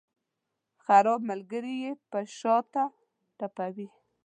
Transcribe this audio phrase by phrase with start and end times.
[0.83, 2.83] خراب ملګري یې په شاته
[3.37, 3.87] ټپوي.